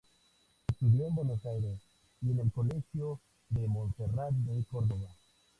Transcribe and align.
Estudió 0.67 1.05
en 1.09 1.13
Buenos 1.13 1.45
Aires 1.45 1.79
y 2.23 2.31
en 2.31 2.39
el 2.39 2.51
Colegio 2.51 3.19
de 3.49 3.67
Monserrat 3.67 4.31
de 4.33 4.65
Córdoba. 4.65 5.13